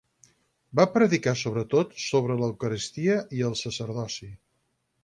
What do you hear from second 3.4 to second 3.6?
i el